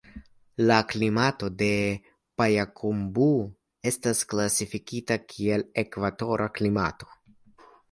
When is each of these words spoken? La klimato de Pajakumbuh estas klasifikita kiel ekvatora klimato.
La 0.69 0.77
klimato 0.93 1.49
de 1.59 1.67
Pajakumbuh 2.43 3.37
estas 3.93 4.25
klasifikita 4.33 5.21
kiel 5.29 5.69
ekvatora 5.85 6.51
klimato. 6.59 7.13